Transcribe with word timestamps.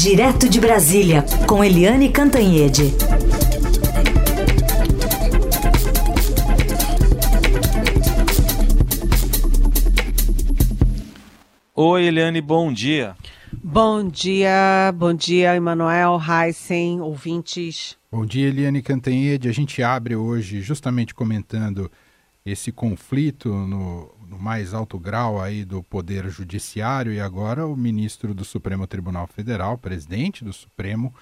Direto 0.00 0.48
de 0.48 0.60
Brasília, 0.60 1.24
com 1.44 1.64
Eliane 1.64 2.08
Cantanhede. 2.08 2.94
Oi, 11.74 12.04
Eliane, 12.04 12.40
bom 12.40 12.72
dia. 12.72 13.16
Bom 13.52 14.08
dia, 14.08 14.94
bom 14.94 15.12
dia, 15.12 15.56
Emanuel, 15.56 16.20
Heisen, 16.20 17.00
ouvintes. 17.00 17.98
Bom 18.08 18.24
dia, 18.24 18.46
Eliane 18.46 18.80
Cantanhede. 18.80 19.48
A 19.48 19.52
gente 19.52 19.82
abre 19.82 20.14
hoje 20.14 20.60
justamente 20.60 21.12
comentando 21.12 21.90
esse 22.46 22.70
conflito 22.70 23.48
no, 23.48 24.14
no, 24.28 24.38
mais 24.38 24.74
alto 24.74 24.98
grau 24.98 25.40
aí 25.40 25.64
do 25.64 25.82
Poder 25.82 26.28
Judiciário 26.28 27.12
e 27.12 27.20
agora 27.20 27.66
o 27.66 27.76
ministro 27.76 28.34
do 28.34 28.44
Supremo 28.44 28.86
Tribunal 28.86 29.26
Federal, 29.26 29.78
presidente 29.78 30.44
do 30.44 30.52
Supremo, 30.52 31.14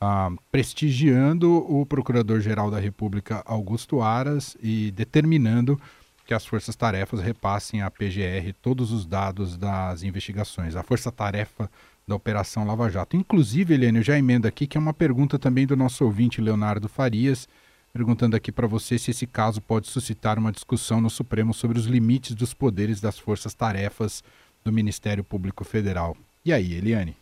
ah, 0.00 0.30
prestigiando 0.50 1.52
o 1.52 1.84
Procurador-Geral 1.86 2.70
da 2.70 2.78
República, 2.78 3.42
Augusto 3.46 4.02
Aras, 4.02 4.56
e 4.62 4.90
determinando 4.90 5.80
que 6.24 6.34
as 6.34 6.46
forças-tarefas 6.46 7.20
repassem 7.20 7.82
à 7.82 7.90
PGR 7.90 8.52
todos 8.60 8.92
os 8.92 9.04
dados 9.04 9.56
das 9.56 10.02
investigações. 10.02 10.76
A 10.76 10.82
força-tarefa 10.82 11.70
da 12.06 12.14
Operação 12.14 12.66
Lava 12.66 12.88
Jato. 12.88 13.16
Inclusive, 13.16 13.74
Helene, 13.74 13.98
eu 13.98 14.04
já 14.04 14.18
emendo 14.18 14.46
aqui 14.48 14.66
que 14.66 14.76
é 14.76 14.80
uma 14.80 14.92
pergunta 14.92 15.38
também 15.38 15.66
do 15.66 15.76
nosso 15.76 16.04
ouvinte 16.04 16.40
Leonardo 16.40 16.88
Farias, 16.88 17.48
perguntando 17.92 18.34
aqui 18.34 18.50
para 18.50 18.66
você 18.66 18.98
se 18.98 19.10
esse 19.10 19.26
caso 19.26 19.60
pode 19.60 19.88
suscitar 19.88 20.38
uma 20.38 20.50
discussão 20.50 21.00
no 21.00 21.10
Supremo 21.10 21.52
sobre 21.52 21.78
os 21.78 21.84
limites 21.84 22.34
dos 22.34 22.54
poderes 22.54 23.00
das 23.00 23.18
forças-tarefas 23.18 24.24
do 24.64 24.72
Ministério 24.72 25.22
Público 25.22 25.62
Federal. 25.62 26.16
E 26.44 26.52
aí, 26.52 26.72
Eliane? 26.72 27.14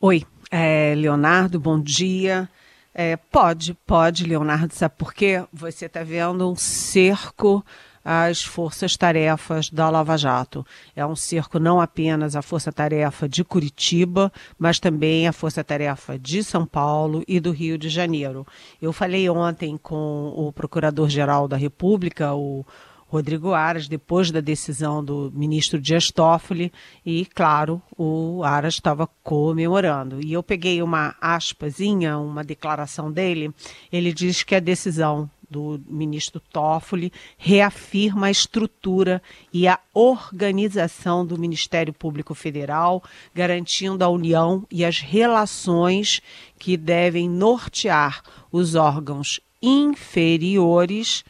Oi, 0.00 0.24
é, 0.50 0.94
Leonardo, 0.96 1.60
bom 1.60 1.78
dia. 1.78 2.48
É, 2.94 3.16
pode, 3.16 3.74
pode, 3.86 4.24
Leonardo, 4.24 4.74
sabe 4.74 4.94
por 4.96 5.12
quê? 5.12 5.44
Você 5.52 5.86
está 5.86 6.02
vendo 6.02 6.50
um 6.50 6.56
cerco 6.56 7.64
às 8.04 8.42
forças-tarefas 8.42 9.70
da 9.70 9.88
Lava 9.88 10.16
Jato. 10.16 10.66
É 10.94 11.04
um 11.06 11.16
cerco 11.16 11.58
não 11.58 11.80
apenas 11.80 12.36
à 12.36 12.42
força-tarefa 12.42 13.28
de 13.28 13.44
Curitiba, 13.44 14.32
mas 14.58 14.78
também 14.78 15.28
à 15.28 15.32
força-tarefa 15.32 16.18
de 16.18 16.42
São 16.42 16.66
Paulo 16.66 17.22
e 17.26 17.38
do 17.40 17.50
Rio 17.50 17.78
de 17.78 17.88
Janeiro. 17.88 18.46
Eu 18.80 18.92
falei 18.92 19.28
ontem 19.28 19.76
com 19.76 20.32
o 20.36 20.52
Procurador-Geral 20.52 21.46
da 21.46 21.56
República, 21.56 22.34
o 22.34 22.64
Rodrigo 23.12 23.52
Aras, 23.52 23.88
depois 23.88 24.30
da 24.30 24.40
decisão 24.40 25.04
do 25.04 25.30
ministro 25.34 25.78
Dias 25.78 26.10
Toffoli, 26.10 26.72
e, 27.04 27.26
claro, 27.26 27.82
o 27.94 28.42
Aras 28.42 28.72
estava 28.72 29.06
comemorando. 29.22 30.18
E 30.24 30.32
eu 30.32 30.42
peguei 30.42 30.82
uma 30.82 31.14
aspazinha, 31.20 32.16
uma 32.16 32.42
declaração 32.42 33.12
dele, 33.12 33.52
ele 33.92 34.14
diz 34.14 34.42
que 34.42 34.54
a 34.54 34.60
decisão 34.60 35.30
do 35.52 35.80
ministro 35.86 36.40
Toffoli 36.40 37.12
reafirma 37.36 38.26
a 38.26 38.30
estrutura 38.30 39.22
e 39.52 39.68
a 39.68 39.78
organização 39.92 41.24
do 41.24 41.38
Ministério 41.38 41.92
Público 41.92 42.34
Federal, 42.34 43.02
garantindo 43.34 44.02
a 44.02 44.08
união 44.08 44.66
e 44.70 44.84
as 44.84 44.98
relações 44.98 46.22
que 46.58 46.76
devem 46.76 47.28
nortear 47.28 48.22
os 48.50 48.74
órgãos 48.74 49.38
inferiores 49.60 51.22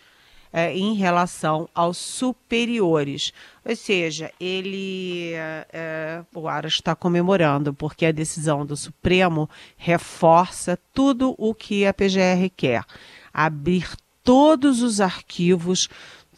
é, 0.53 0.77
em 0.77 0.95
relação 0.95 1.69
aos 1.75 1.97
superiores. 1.97 3.33
Ou 3.65 3.75
seja, 3.75 4.31
ele, 4.39 5.33
é, 5.73 6.23
o 6.35 6.47
Aras 6.47 6.75
está 6.75 6.95
comemorando, 6.95 7.73
porque 7.73 8.05
a 8.05 8.13
decisão 8.13 8.67
do 8.67 8.77
Supremo 8.77 9.49
reforça 9.77 10.79
tudo 10.93 11.35
o 11.39 11.55
que 11.55 11.87
a 11.87 11.95
PGR 11.95 12.51
quer. 12.55 12.85
Abrir 13.33 13.89
todos 14.23 14.83
os 14.83 15.01
arquivos, 15.01 15.89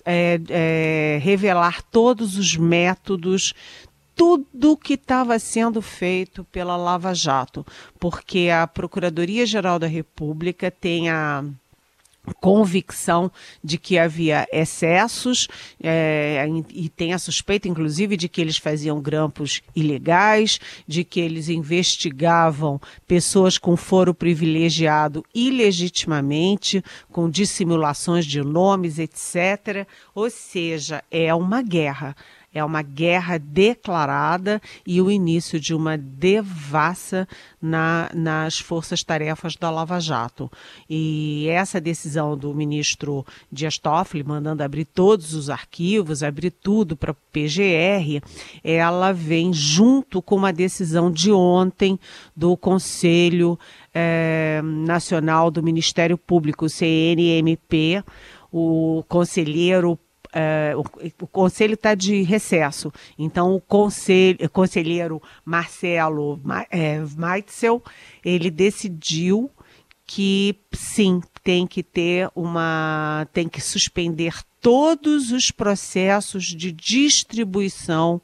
é, 0.05 0.41
é, 0.49 1.19
revelar 1.23 1.83
todos 1.83 2.37
os 2.37 2.57
métodos, 2.57 3.55
tudo 4.15 4.77
que 4.77 4.95
estava 4.95 5.39
sendo 5.39 5.83
feito 5.83 6.45
pela 6.45 6.77
Lava 6.77 7.15
Jato, 7.15 7.67
porque 7.99 8.49
a 8.51 8.67
Procuradoria-Geral 8.67 9.79
da 9.79 9.87
República 9.87 10.71
tem 10.71 11.11
a 11.11 11.45
convicção 12.41 13.31
de 13.63 13.77
que 13.77 13.99
havia 13.99 14.47
excessos 14.53 15.49
é, 15.83 16.47
e 16.71 16.89
tem 16.89 17.13
a 17.13 17.19
suspeita, 17.19 17.69
inclusive, 17.69 18.17
de 18.17 18.29
que 18.29 18.41
eles 18.41 18.57
faziam 18.57 19.01
grampos 19.01 19.61
ilegais, 19.75 20.59
de 20.87 21.05
que 21.05 21.21
eles 21.21 21.49
investigavam 21.49 22.81
pessoas 23.07 23.59
com 23.59 23.77
foro 23.77 24.15
privilegiado 24.15 25.25
ilegitimamente, 25.35 26.83
com 27.11 27.29
dissimulações 27.29 28.25
de 28.25 28.43
nomes, 28.43 28.99
etc. 28.99 29.87
Ou 30.15 30.31
seja, 30.31 31.03
é 31.11 31.35
uma 31.35 31.63
guerra. 31.63 32.17
É 32.55 32.65
uma 32.65 32.83
guerra 32.83 33.37
declarada 33.37 34.63
e 34.87 35.03
o 35.03 35.11
início 35.11 35.59
de 35.59 35.75
uma 35.75 35.99
devassa 35.99 37.27
na, 37.61 38.09
nas 38.15 38.59
forças-tarefas 38.59 39.57
da 39.57 39.71
Lava 39.71 39.99
Jato. 39.99 40.51
E 40.89 41.49
essa 41.49 41.81
decisão 41.81 42.39
do 42.39 42.55
ministro 42.55 43.27
Dias 43.51 43.77
Toffoli, 43.77 44.23
mandando 44.23 44.63
abrir 44.63 44.85
todos 44.85 45.35
os 45.35 45.51
arquivos, 45.51 46.23
abrir 46.23 46.53
tudo 46.53 46.97
para 46.97 47.13
PGR, 47.33 48.23
ela 48.63 49.13
vem 49.13 49.53
junto 49.53 50.23
com 50.23 50.37
uma 50.37 50.53
decisão 50.53 51.11
de 51.11 51.33
ontem 51.33 51.99
do 52.37 52.57
Conselho 52.57 53.59
eh, 53.93 54.61
Nacional 54.63 55.51
do 55.51 55.63
Ministério 55.63 56.17
Público, 56.17 56.69
CNMP, 56.69 58.05
o 58.53 59.03
conselheiro 59.09 59.99
Uh, 60.35 60.81
o, 60.81 61.25
o, 61.25 61.27
conselho 61.29 61.75
está 61.75 61.95
de 61.95 62.23
recesso, 62.23 62.93
então 63.17 63.55
o 63.55 63.61
conselho, 63.61 64.51
conselheiro 64.51 65.23
Marcelo 65.45 66.41
é, 66.73 67.01
ele 68.25 68.51
decidiu 68.51 69.49
que 70.05 70.57
sim, 70.73 71.23
tem 71.45 71.69
que 71.69 71.85
ter 71.85 72.29
uma, 72.35 73.29
tem 73.33 73.49
que 73.49 73.61
suspender 73.61 74.35
todos 74.61 75.31
os 75.31 75.53
processos 75.53 76.47
de 76.47 76.73
distribuição 76.73 78.21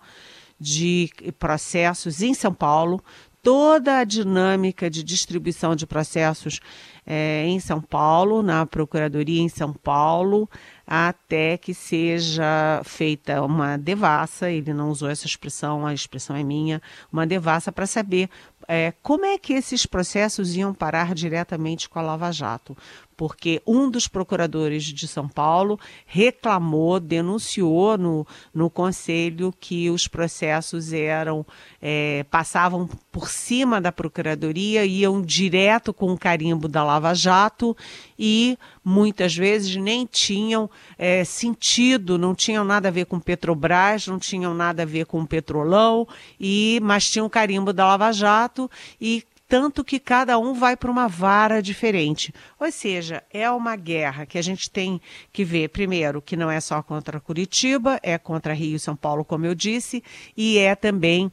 de 0.59 1.11
processos 1.39 2.23
em 2.23 2.35
São 2.35 2.53
Paulo, 2.53 3.03
toda 3.43 3.99
a 3.99 4.05
dinâmica 4.05 4.91
de 4.91 5.03
distribuição 5.03 5.75
de 5.75 5.87
processos 5.87 6.61
é, 7.07 7.45
em 7.47 7.59
São 7.59 7.81
Paulo, 7.81 8.43
na 8.43 8.67
Procuradoria 8.67 9.41
em 9.41 9.49
São 9.49 9.73
Paulo, 9.73 10.49
até 10.87 11.57
que 11.57 11.73
seja 11.73 12.83
feita 12.85 13.43
uma 13.43 13.77
devassa, 13.77 14.51
ele 14.51 14.75
não 14.75 14.91
usou 14.91 15.09
essa 15.09 15.27
expressão, 15.27 15.87
a 15.87 15.95
expressão 15.95 16.37
é 16.37 16.43
minha, 16.43 16.83
uma 17.13 17.27
devassa 17.27 17.73
para 17.73 17.87
saber 17.87 18.29
é, 18.69 18.93
como 19.03 19.25
é 19.25 19.39
que 19.39 19.53
esses 19.53 19.87
processos 19.87 20.55
iam 20.55 20.75
parar 20.75 21.15
diretamente 21.15 21.89
com 21.89 21.99
a 21.99 22.03
Lava 22.03 22.31
Jato 22.31 22.77
porque 23.21 23.61
um 23.67 23.91
dos 23.91 24.09
procuradores 24.09 24.83
de 24.83 25.07
São 25.07 25.29
Paulo 25.29 25.79
reclamou, 26.07 26.99
denunciou 26.99 27.99
no, 27.99 28.27
no 28.55 28.71
conselho 28.71 29.53
que 29.61 29.91
os 29.91 30.09
processos 30.09 30.91
eram 30.91 31.45
é, 31.83 32.25
passavam 32.31 32.89
por 33.13 33.29
cima 33.29 33.79
da 33.79 33.93
procuradoria, 33.93 34.87
iam 34.87 35.21
direto 35.21 35.93
com 35.93 36.11
o 36.11 36.19
carimbo 36.19 36.67
da 36.67 36.83
Lava 36.83 37.13
Jato 37.13 37.77
e 38.19 38.57
muitas 38.83 39.37
vezes 39.37 39.77
nem 39.77 40.07
tinham 40.07 40.71
é, 40.97 41.23
sentido, 41.23 42.17
não 42.17 42.35
tinham 42.35 42.65
nada 42.65 42.89
a 42.89 42.91
ver 42.91 43.05
com 43.05 43.21
Petrobras, 43.21 44.07
não 44.07 44.19
tinham 44.19 44.55
nada 44.55 44.85
a 44.85 44.87
ver 44.87 45.05
com 45.05 45.27
Petrolão, 45.27 46.09
e 46.41 46.81
mas 46.83 47.11
tinham 47.11 47.27
o 47.27 47.31
carimbo 47.31 47.71
da 47.71 47.87
Lava 47.87 48.11
Jato 48.13 48.71
e 48.99 49.23
tanto 49.51 49.83
que 49.83 49.99
cada 49.99 50.39
um 50.39 50.55
vai 50.55 50.77
para 50.77 50.93
uma 50.93 51.09
vara 51.09 51.61
diferente. 51.61 52.33
Ou 52.57 52.71
seja, 52.71 53.21
é 53.33 53.51
uma 53.51 53.75
guerra 53.75 54.25
que 54.25 54.39
a 54.39 54.43
gente 54.43 54.71
tem 54.71 55.01
que 55.33 55.45
ver, 55.45 55.71
primeiro, 55.71 56.23
que 56.23 56.37
não 56.37 56.49
é 56.49 56.61
só 56.61 56.81
contra 56.81 57.19
Curitiba, 57.19 57.99
é 58.01 58.17
contra 58.17 58.55
Rio 58.55 58.77
e 58.77 58.79
São 58.79 58.95
Paulo, 58.95 59.25
como 59.25 59.45
eu 59.45 59.53
disse, 59.53 60.05
e 60.37 60.57
é 60.57 60.77
também 60.77 61.33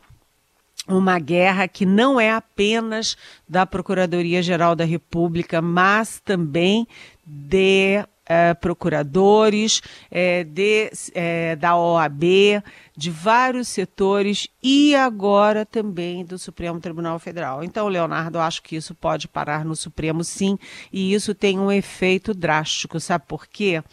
uma 0.87 1.19
guerra 1.19 1.67
que 1.67 1.85
não 1.85 2.19
é 2.19 2.31
apenas 2.31 3.15
da 3.47 3.67
Procuradoria-Geral 3.67 4.75
da 4.75 4.83
República, 4.83 5.61
mas 5.61 6.19
também 6.19 6.87
de 7.23 8.03
é, 8.27 8.53
procuradores, 8.53 9.81
é, 10.11 10.43
de, 10.43 10.91
é, 11.13 11.55
da 11.55 11.77
OAB, 11.77 12.23
de 12.95 13.09
vários 13.09 13.67
setores 13.67 14.47
e 14.61 14.95
agora 14.95 15.65
também 15.65 16.25
do 16.25 16.37
Supremo 16.37 16.79
Tribunal 16.79 17.19
Federal. 17.19 17.63
Então, 17.63 17.87
Leonardo, 17.87 18.39
acho 18.39 18.61
que 18.61 18.75
isso 18.75 18.93
pode 18.93 19.27
parar 19.27 19.63
no 19.63 19.75
Supremo 19.75 20.23
sim, 20.23 20.57
e 20.91 21.13
isso 21.13 21.33
tem 21.33 21.59
um 21.59 21.71
efeito 21.71 22.33
drástico, 22.33 22.99
sabe 22.99 23.25
por 23.27 23.47
quê? 23.47 23.83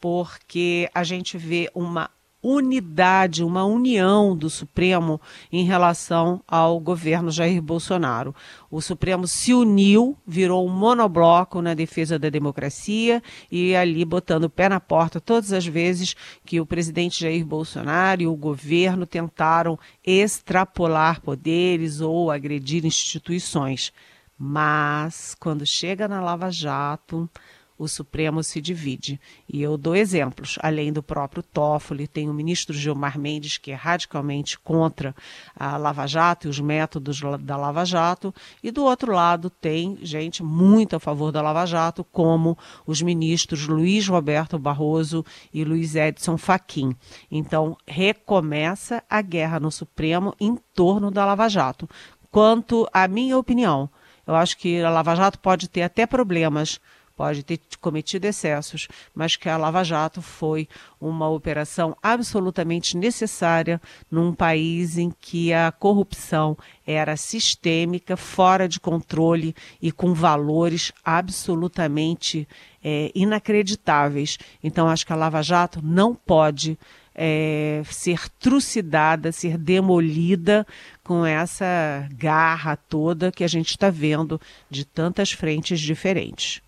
Porque 0.00 0.88
a 0.94 1.02
gente 1.02 1.38
vê 1.38 1.70
uma 1.74 2.10
unidade, 2.44 3.42
uma 3.42 3.64
união 3.64 4.36
do 4.36 4.50
Supremo 4.50 5.18
em 5.50 5.64
relação 5.64 6.42
ao 6.46 6.78
governo 6.78 7.30
Jair 7.30 7.62
Bolsonaro. 7.62 8.34
O 8.70 8.82
Supremo 8.82 9.26
se 9.26 9.54
uniu, 9.54 10.14
virou 10.26 10.68
um 10.68 10.70
monobloco 10.70 11.62
na 11.62 11.72
defesa 11.72 12.18
da 12.18 12.28
democracia 12.28 13.22
e 13.50 13.74
ali 13.74 14.04
botando 14.04 14.44
o 14.44 14.50
pé 14.50 14.68
na 14.68 14.78
porta 14.78 15.18
todas 15.18 15.54
as 15.54 15.64
vezes 15.64 16.14
que 16.44 16.60
o 16.60 16.66
presidente 16.66 17.22
Jair 17.22 17.46
Bolsonaro 17.46 18.20
e 18.20 18.26
o 18.26 18.36
governo 18.36 19.06
tentaram 19.06 19.78
extrapolar 20.04 21.22
poderes 21.22 22.02
ou 22.02 22.30
agredir 22.30 22.84
instituições. 22.84 23.90
Mas, 24.36 25.34
quando 25.38 25.64
chega 25.64 26.08
na 26.08 26.20
Lava 26.20 26.50
Jato, 26.50 27.30
o 27.78 27.88
Supremo 27.88 28.42
se 28.42 28.60
divide. 28.60 29.20
E 29.48 29.60
eu 29.60 29.76
dou 29.76 29.96
exemplos. 29.96 30.58
Além 30.62 30.92
do 30.92 31.02
próprio 31.02 31.42
Toffoli, 31.42 32.06
tem 32.06 32.28
o 32.30 32.34
ministro 32.34 32.74
Gilmar 32.74 33.18
Mendes, 33.18 33.58
que 33.58 33.70
é 33.70 33.74
radicalmente 33.74 34.58
contra 34.58 35.14
a 35.56 35.76
Lava 35.76 36.06
Jato 36.06 36.46
e 36.46 36.50
os 36.50 36.60
métodos 36.60 37.20
da 37.40 37.56
Lava 37.56 37.84
Jato. 37.84 38.34
E 38.62 38.70
do 38.70 38.84
outro 38.84 39.12
lado, 39.12 39.50
tem 39.50 39.98
gente 40.02 40.42
muito 40.42 40.96
a 40.96 41.00
favor 41.00 41.32
da 41.32 41.42
Lava 41.42 41.66
Jato, 41.66 42.04
como 42.04 42.56
os 42.86 43.02
ministros 43.02 43.66
Luiz 43.66 44.06
Roberto 44.06 44.58
Barroso 44.58 45.24
e 45.52 45.64
Luiz 45.64 45.94
Edson 45.96 46.36
Fachin. 46.36 46.94
Então, 47.30 47.76
recomeça 47.86 49.02
a 49.10 49.20
guerra 49.20 49.58
no 49.58 49.70
Supremo 49.70 50.34
em 50.40 50.56
torno 50.74 51.10
da 51.10 51.24
Lava 51.24 51.48
Jato. 51.48 51.88
Quanto 52.30 52.88
à 52.92 53.06
minha 53.06 53.38
opinião, 53.38 53.88
eu 54.26 54.34
acho 54.34 54.56
que 54.56 54.82
a 54.82 54.90
Lava 54.90 55.14
Jato 55.14 55.38
pode 55.38 55.68
ter 55.68 55.82
até 55.82 56.06
problemas 56.06 56.80
pode 57.16 57.42
ter 57.42 57.60
cometido 57.80 58.26
excessos, 58.26 58.88
mas 59.14 59.36
que 59.36 59.48
a 59.48 59.56
Lava 59.56 59.84
Jato 59.84 60.20
foi 60.20 60.68
uma 61.00 61.28
operação 61.28 61.96
absolutamente 62.02 62.96
necessária 62.96 63.80
num 64.10 64.32
país 64.32 64.98
em 64.98 65.12
que 65.20 65.52
a 65.52 65.70
corrupção 65.70 66.56
era 66.86 67.16
sistêmica, 67.16 68.16
fora 68.16 68.68
de 68.68 68.80
controle 68.80 69.54
e 69.80 69.92
com 69.92 70.12
valores 70.12 70.92
absolutamente 71.04 72.48
é, 72.82 73.10
inacreditáveis. 73.14 74.38
Então, 74.62 74.88
acho 74.88 75.06
que 75.06 75.12
a 75.12 75.16
Lava 75.16 75.42
Jato 75.42 75.80
não 75.82 76.14
pode 76.14 76.78
é, 77.14 77.82
ser 77.90 78.28
trucidada, 78.40 79.30
ser 79.30 79.56
demolida 79.56 80.66
com 81.02 81.24
essa 81.24 82.08
garra 82.12 82.76
toda 82.76 83.30
que 83.30 83.44
a 83.44 83.48
gente 83.48 83.70
está 83.70 83.88
vendo 83.88 84.40
de 84.68 84.84
tantas 84.84 85.30
frentes 85.30 85.80
diferentes. 85.80 86.60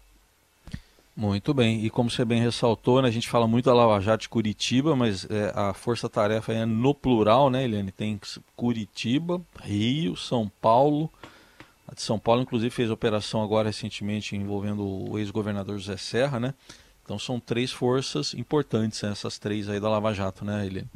Muito 1.17 1.55
bem, 1.55 1.83
e 1.83 1.89
como 1.89 2.11
você 2.11 2.27
bem 2.27 2.43
ressaltou, 2.43 3.01
né, 3.01 3.09
a 3.09 3.11
gente 3.11 3.27
fala 3.27 3.47
muito 3.49 3.65
da 3.65 3.73
Lava 3.73 3.99
Jato 4.03 4.21
de 4.21 4.29
Curitiba, 4.29 4.95
mas 4.95 5.25
é, 5.31 5.51
a 5.55 5.73
força-tarefa 5.73 6.53
é 6.53 6.67
no 6.67 6.95
plural, 6.95 7.49
né, 7.49 7.65
Eliane? 7.65 7.91
Tem 7.91 8.21
Curitiba, 8.55 9.41
Rio, 9.63 10.15
São 10.15 10.53
Paulo. 10.61 11.11
A 11.89 11.95
de 11.95 12.03
São 12.03 12.19
Paulo, 12.19 12.43
inclusive, 12.43 12.69
fez 12.69 12.91
operação 12.91 13.43
agora 13.43 13.69
recentemente 13.69 14.37
envolvendo 14.37 14.85
o 15.11 15.19
ex-governador 15.19 15.79
José 15.79 15.97
Serra, 15.97 16.39
né? 16.39 16.53
Então 17.03 17.19
são 17.19 17.41
três 17.41 17.73
forças 17.73 18.35
importantes, 18.35 19.01
né, 19.01 19.11
essas 19.11 19.39
três 19.39 19.71
aí 19.71 19.81
da 19.81 19.89
Lava 19.89 20.13
Jato, 20.13 20.45
né, 20.45 20.67
Eliane? 20.67 20.91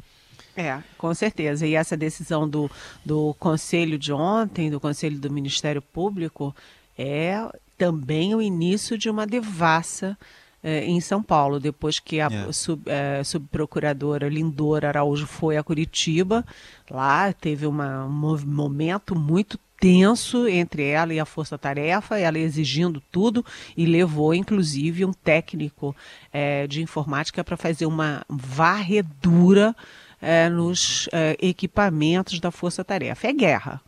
É, 0.55 0.83
com 0.99 1.11
certeza. 1.15 1.65
E 1.65 1.73
essa 1.73 1.97
decisão 1.97 2.47
do, 2.47 2.69
do 3.03 3.33
Conselho 3.39 3.97
de 3.97 4.13
ontem, 4.13 4.69
do 4.69 4.79
Conselho 4.79 5.17
do 5.17 5.31
Ministério 5.31 5.81
Público, 5.81 6.55
é 6.95 7.41
também 7.81 8.35
o 8.35 8.41
início 8.43 8.95
de 8.95 9.09
uma 9.09 9.25
devassa 9.25 10.15
eh, 10.63 10.85
em 10.85 11.01
São 11.01 11.23
Paulo, 11.23 11.59
depois 11.59 11.97
que 11.97 12.21
a 12.21 12.27
yeah. 12.27 12.53
sub, 12.53 12.83
eh, 12.85 13.23
subprocuradora 13.23 14.29
Lindora 14.29 14.89
Araújo 14.89 15.25
foi 15.25 15.57
a 15.57 15.63
Curitiba. 15.63 16.45
Lá 16.87 17.33
teve 17.33 17.65
uma, 17.65 18.05
um 18.05 18.37
momento 18.45 19.15
muito 19.15 19.57
tenso 19.79 20.47
entre 20.47 20.83
ela 20.83 21.11
e 21.11 21.19
a 21.19 21.25
Força 21.25 21.57
Tarefa, 21.57 22.19
ela 22.19 22.37
exigindo 22.37 23.01
tudo 23.11 23.43
e 23.75 23.87
levou 23.87 24.31
inclusive 24.31 25.03
um 25.03 25.11
técnico 25.11 25.95
eh, 26.31 26.67
de 26.67 26.83
informática 26.83 27.43
para 27.43 27.57
fazer 27.57 27.87
uma 27.87 28.23
varredura 28.29 29.75
eh, 30.21 30.49
nos 30.49 31.09
eh, 31.11 31.35
equipamentos 31.41 32.39
da 32.39 32.51
Força 32.51 32.83
Tarefa. 32.83 33.25
É 33.25 33.33
guerra. 33.33 33.81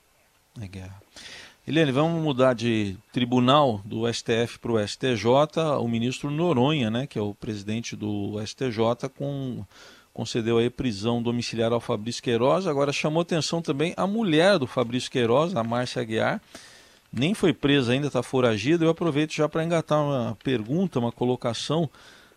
É 0.59 0.67
guerra. 0.67 1.02
Eliane, 1.65 1.93
vamos 1.93 2.21
mudar 2.21 2.53
de 2.53 2.97
tribunal 3.13 3.79
do 3.85 4.05
STF 4.13 4.59
para 4.59 4.73
o 4.73 4.85
STJ. 4.85 5.79
O 5.79 5.87
ministro 5.87 6.29
Noronha, 6.29 6.91
né, 6.91 7.07
que 7.07 7.17
é 7.17 7.21
o 7.21 7.33
presidente 7.33 7.95
do 7.95 8.37
STJ, 8.45 9.07
com, 9.17 9.63
concedeu 10.13 10.57
aí 10.57 10.69
prisão 10.69 11.23
domiciliar 11.23 11.71
ao 11.71 11.79
Fabrício 11.79 12.21
Queiroz. 12.21 12.67
Agora 12.67 12.91
chamou 12.91 13.21
atenção 13.21 13.61
também 13.61 13.93
a 13.95 14.05
mulher 14.05 14.59
do 14.59 14.67
Fabrício 14.67 15.09
Queiroz, 15.09 15.55
a 15.55 15.63
Márcia 15.63 16.01
Aguiar. 16.01 16.41
Nem 17.13 17.33
foi 17.33 17.53
presa 17.53 17.93
ainda, 17.93 18.07
está 18.07 18.21
foragida. 18.21 18.83
Eu 18.83 18.89
aproveito 18.89 19.31
já 19.31 19.47
para 19.47 19.63
engatar 19.63 20.03
uma 20.03 20.37
pergunta, 20.43 20.99
uma 20.99 21.13
colocação 21.13 21.89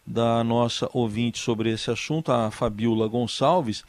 da 0.06 0.44
nossa 0.44 0.88
ouvinte 0.92 1.40
sobre 1.40 1.72
esse 1.72 1.90
assunto, 1.90 2.30
a 2.30 2.52
Fabiola 2.52 3.08
Gonçalves 3.08 3.82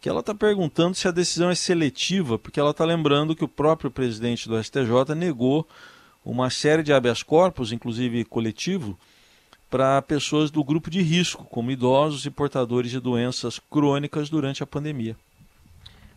que 0.00 0.08
ela 0.08 0.20
está 0.20 0.34
perguntando 0.34 0.94
se 0.94 1.08
a 1.08 1.10
decisão 1.10 1.50
é 1.50 1.54
seletiva, 1.54 2.38
porque 2.38 2.60
ela 2.60 2.70
está 2.70 2.84
lembrando 2.84 3.34
que 3.34 3.44
o 3.44 3.48
próprio 3.48 3.90
presidente 3.90 4.48
do 4.48 4.62
STJ 4.62 5.14
negou 5.16 5.66
uma 6.24 6.50
série 6.50 6.82
de 6.82 6.92
habeas 6.92 7.22
corpus, 7.22 7.72
inclusive 7.72 8.24
coletivo, 8.24 8.98
para 9.70 10.00
pessoas 10.02 10.50
do 10.50 10.62
grupo 10.64 10.90
de 10.90 11.02
risco, 11.02 11.44
como 11.44 11.70
idosos 11.70 12.24
e 12.24 12.30
portadores 12.30 12.90
de 12.90 13.00
doenças 13.00 13.58
crônicas 13.58 14.30
durante 14.30 14.62
a 14.62 14.66
pandemia. 14.66 15.16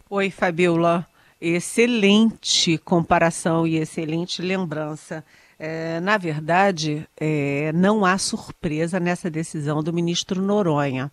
Oi, 0.10 0.30
Fabiola. 0.30 1.06
Excelente 1.39 2.77
comparação 2.77 3.66
e 3.66 3.77
excelente 3.77 4.42
lembrança. 4.42 5.25
É, 5.57 6.00
na 6.00 6.18
verdade, 6.18 7.07
é, 7.19 7.72
não 7.74 8.06
há 8.06 8.18
surpresa 8.18 9.00
nessa 9.00 9.30
decisão 9.30 9.81
do 9.81 9.92
ministro 9.92 10.42
Noronha. 10.42 11.12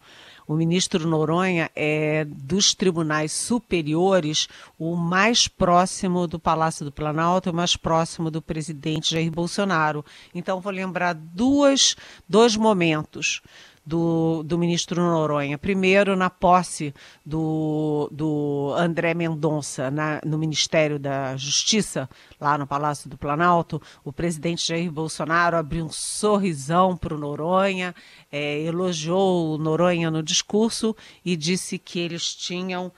O 0.48 0.54
ministro 0.54 1.06
Noronha 1.06 1.70
é 1.76 2.24
dos 2.24 2.74
tribunais 2.74 3.32
superiores 3.32 4.48
o 4.78 4.96
mais 4.96 5.46
próximo 5.46 6.26
do 6.26 6.38
Palácio 6.38 6.86
do 6.86 6.90
Planalto, 6.90 7.50
o 7.50 7.54
mais 7.54 7.76
próximo 7.76 8.30
do 8.30 8.40
presidente 8.40 9.10
Jair 9.10 9.30
Bolsonaro. 9.30 10.02
Então, 10.34 10.58
vou 10.58 10.72
lembrar 10.72 11.12
duas, 11.12 11.94
dois 12.26 12.56
momentos 12.56 13.42
do, 13.88 14.42
do 14.42 14.58
ministro 14.58 15.00
Noronha. 15.00 15.56
Primeiro, 15.56 16.14
na 16.14 16.28
posse 16.28 16.94
do, 17.24 18.06
do 18.12 18.74
André 18.76 19.14
Mendonça 19.14 19.90
na, 19.90 20.20
no 20.26 20.36
Ministério 20.36 20.98
da 20.98 21.34
Justiça, 21.38 22.06
lá 22.38 22.58
no 22.58 22.66
Palácio 22.66 23.08
do 23.08 23.16
Planalto, 23.16 23.80
o 24.04 24.12
presidente 24.12 24.68
Jair 24.68 24.92
Bolsonaro 24.92 25.56
abriu 25.56 25.86
um 25.86 25.90
sorrisão 25.90 26.98
para 26.98 27.14
o 27.14 27.18
Noronha, 27.18 27.94
é, 28.30 28.60
elogiou 28.60 29.54
o 29.54 29.58
Noronha 29.58 30.10
no 30.10 30.22
discurso 30.22 30.94
e 31.24 31.34
disse 31.34 31.78
que 31.78 31.98
eles 31.98 32.34
tinham 32.34 32.92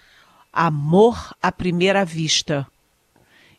amor 0.53 1.33
à 1.41 1.53
primeira 1.53 2.05
vista. 2.05 2.67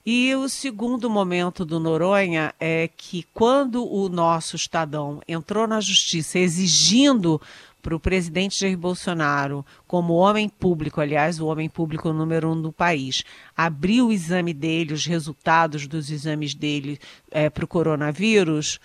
E 0.04 0.34
o 0.36 0.50
segundo 0.50 1.12
momento 1.12 1.64
do 1.64 1.80
Noronha 1.80 2.56
é 2.60 2.90
que 2.98 3.22
quando 3.36 3.88
o 3.88 4.10
nosso 4.10 4.56
Estadão 4.56 5.22
entrou 5.28 5.68
na 5.68 5.80
justiça 5.80 6.40
exigindo 6.40 7.40
para 7.84 7.96
o 7.96 8.00
presidente 8.00 8.60
Jair 8.60 8.76
Bolsonaro, 8.76 9.64
como 9.86 10.14
homem 10.14 10.50
público, 10.50 11.00
aliás, 11.00 11.40
o 11.40 11.46
homem 11.46 11.70
público 11.70 12.12
número 12.12 12.50
um 12.50 12.60
do 12.60 12.72
país, 12.72 13.24
abrir 13.56 14.02
o 14.02 14.12
exame 14.12 14.56
dele, 14.56 14.94
os 14.94 15.06
resultados 15.06 15.86
dos 15.88 16.10
exames 16.10 16.56
dele 16.56 17.00
é, 17.30 17.48
para 17.48 17.66
o 17.66 17.68
coronavírus, 17.68 18.80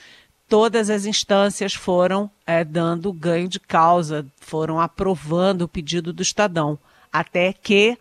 todas 0.47 0.91
as 0.91 1.07
instâncias 1.07 1.73
foram 1.73 2.31
é, 2.47 2.63
dando 2.63 3.11
ganho 3.11 3.49
de 3.49 3.59
causa, 3.59 4.27
foram 4.37 4.79
aprovando 4.79 5.63
o 5.63 5.69
pedido 5.69 6.13
do 6.13 6.23
Estadão, 6.23 6.79
até 7.11 7.55
que 7.55 7.97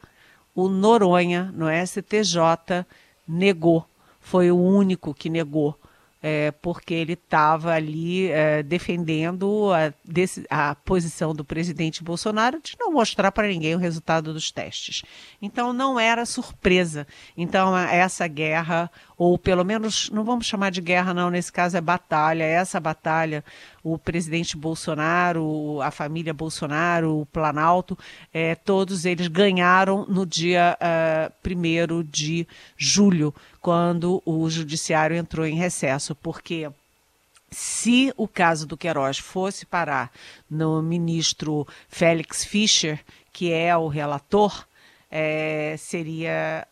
o 0.54 0.68
Noronha, 0.68 1.52
no 1.54 1.68
STJ, 1.70 2.86
negou, 3.28 3.86
foi 4.20 4.52
o 4.52 4.58
único 4.58 5.14
que 5.14 5.30
negou, 5.30 5.80
é, 6.28 6.50
porque 6.52 6.94
ele 6.94 7.14
estava 7.14 7.74
ali 7.74 8.32
é, 8.32 8.64
defendendo 8.64 9.70
a, 9.72 10.70
a, 10.70 10.74
posição 10.74 11.36
do 11.36 11.46
presidente 11.46 12.04
Bolsonaro 12.04 12.60
de 12.60 12.76
não 12.80 12.92
mostrar 12.92 13.32
para 13.32 13.48
ninguém 13.48 13.76
o 13.76 13.78
resultado 13.78 14.34
dos 14.34 14.50
testes. 14.52 15.04
Então 15.40 15.72
não 15.72 16.00
era 16.00 16.26
surpresa. 16.26 17.06
Então 17.38 17.78
essa 17.78 18.28
guerra 18.28 18.90
ou 19.18 19.38
pelo 19.38 19.64
menos, 19.64 20.10
não 20.10 20.24
vamos 20.26 20.46
chamar 20.46 20.72
de 20.72 20.82
guerra, 20.82 21.14
não, 21.14 21.30
nesse 21.30 21.52
caso 21.52 21.78
é 21.78 21.82
batalha. 21.82 22.44
Essa 22.44 22.80
batalha, 22.80 23.46
o 23.86 24.00
presidente 24.00 24.58
Bolsonaro, 24.58 25.80
a 25.80 25.92
família 25.92 26.34
Bolsonaro, 26.34 27.20
o 27.20 27.26
Planalto, 27.28 27.96
é, 28.34 28.56
todos 28.56 29.06
eles 29.06 29.28
ganharam 29.28 30.08
no 30.08 30.26
dia 30.26 30.76
uh, 30.82 31.32
é, 31.48 31.92
1 32.00 32.04
de 32.04 32.48
julho, 32.76 33.32
quando 33.62 34.24
o 34.26 34.50
judiciário 34.50 35.16
entrou 35.16 35.46
em 35.46 35.54
recesso, 35.54 36.16
porque 36.16 36.68
se 37.52 38.12
o 38.18 38.28
caso 38.28 38.66
do 38.66 38.76
Queiroz 38.76 39.20
fosse 39.20 39.68
parar 39.68 40.12
no 40.50 40.82
ministro 40.82 41.68
Félix 41.88 42.44
Fischer, 42.44 43.00
que 43.32 43.54
é 43.54 43.78
o 43.78 43.88
relator, 43.88 44.66
é, 45.12 45.76
seria 45.78 46.68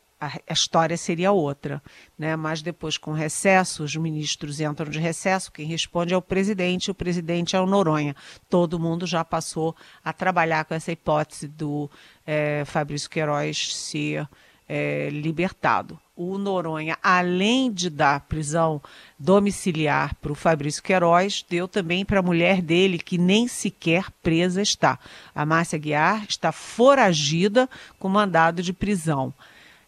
a, 0.47 0.53
história 0.53 0.95
seria 0.97 1.31
outra, 1.31 1.81
né? 2.17 2.35
Mas 2.35 2.61
depois 2.61 2.97
com 2.97 3.11
recesso, 3.11 3.83
os 3.83 3.95
ministros 3.95 4.59
entram 4.59 4.89
de 4.89 4.99
recesso, 4.99 5.51
quem 5.51 5.65
responde 5.65 6.13
é 6.13 6.17
o 6.17 6.21
presidente, 6.21 6.91
o 6.91 6.95
presidente 6.95 7.55
é 7.55 7.59
o 7.59 7.65
Noronha. 7.65 8.15
Todo 8.49 8.79
mundo 8.79 9.05
já 9.05 9.23
passou 9.23 9.75
a 10.03 10.13
trabalhar 10.13 10.65
com 10.65 10.73
essa 10.73 10.91
hipótese 10.91 11.47
do 11.47 11.89
é, 12.25 12.63
Fabrício 12.65 13.09
Queiroz 13.09 13.75
ser 13.75 14.27
é, 14.67 15.09
libertado. 15.09 15.99
O 16.15 16.37
Noronha, 16.37 16.97
além 17.01 17.71
de 17.71 17.89
dar 17.89 18.21
prisão 18.21 18.81
domiciliar 19.17 20.13
para 20.15 20.31
o 20.31 20.35
Fabrício 20.35 20.83
Queiroz, 20.83 21.43
deu 21.49 21.67
também 21.67 22.05
para 22.05 22.19
a 22.19 22.23
mulher 22.23 22.61
dele, 22.61 22.99
que 22.99 23.17
nem 23.17 23.47
sequer 23.47 24.11
presa 24.21 24.61
está. 24.61 24.99
A 25.33 25.45
Márcia 25.45 25.79
Guiar 25.79 26.25
está 26.29 26.51
foragida 26.51 27.67
com 27.97 28.07
mandado 28.07 28.61
de 28.61 28.71
prisão. 28.71 29.33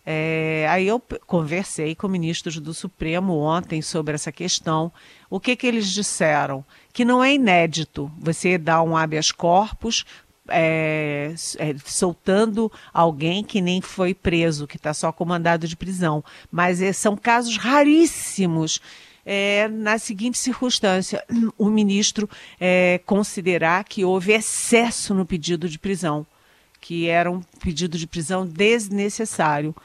É, 0.06 0.68
aí 0.70 0.88
eu 0.88 1.02
conversei 1.26 1.96
com 1.96 2.08
ministros 2.08 2.60
do 2.60 2.74
Supremo 2.74 3.40
ontem 3.40 3.82
sobre 3.82 4.14
essa 4.14 4.32
questão. 4.32 4.92
O 5.30 5.40
que, 5.40 5.56
que 5.56 5.66
eles 5.66 5.92
disseram? 5.92 6.64
Que 6.94 7.04
não 7.04 7.24
é 7.24 7.34
inédito 7.34 8.12
você 8.20 8.58
dar 8.58 8.84
um 8.84 8.96
habeas 8.96 9.32
corpus 9.32 10.06
é, 10.48 11.34
é, 11.58 11.76
soltando 11.84 12.72
alguém 12.94 13.44
que 13.44 13.60
nem 13.62 13.82
foi 13.82 14.14
preso, 14.14 14.68
que 14.68 14.78
está 14.78 14.94
só 14.94 15.12
com 15.12 15.26
mandado 15.26 15.68
de 15.68 15.76
prisão. 15.76 16.24
Mas 16.52 16.82
é, 16.82 16.94
são 16.94 17.18
casos 17.18 17.58
raríssimos. 17.58 18.80
É, 19.28 19.68
na 19.70 19.98
seguinte 19.98 20.38
circunstância, 20.38 21.26
o 21.58 21.66
ministro 21.66 22.30
é, 22.60 23.02
considerar 23.08 23.84
que 23.84 24.06
houve 24.06 24.34
excesso 24.34 25.16
no 25.16 25.26
pedido 25.26 25.68
de 25.68 25.80
prisão 25.80 26.28
que 26.86 27.10
era 27.10 27.32
um 27.32 27.42
pedido 27.60 27.98
de 27.98 28.06
prisão 28.06 28.46
desnecessário. 28.46 29.76